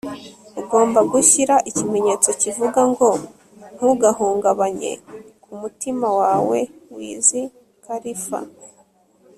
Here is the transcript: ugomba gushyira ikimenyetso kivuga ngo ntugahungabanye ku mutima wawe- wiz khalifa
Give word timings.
ugomba 0.61 0.99
gushyira 1.11 1.55
ikimenyetso 1.69 2.29
kivuga 2.41 2.81
ngo 2.91 3.09
ntugahungabanye 3.75 4.91
ku 5.43 5.51
mutima 5.61 6.07
wawe- 6.21 6.59
wiz 6.95 7.27
khalifa 7.85 8.39